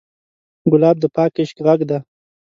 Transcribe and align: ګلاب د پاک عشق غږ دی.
ګلاب 0.71 0.97
د 1.01 1.05
پاک 1.15 1.33
عشق 1.41 1.57
غږ 1.65 1.79
دی. 1.89 1.97